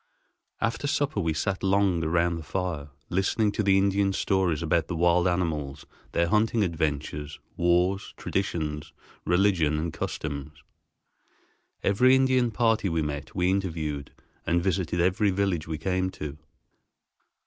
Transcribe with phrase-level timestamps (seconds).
[0.59, 4.95] After supper we sat long around the fire, listening to the Indian's stories about the
[4.95, 8.93] wild animals, their hunting adventures, wars, traditions,
[9.25, 10.63] religion, and customs.
[11.83, 14.11] Every Indian party we met we interviewed,
[14.43, 16.39] and visited every village we came to.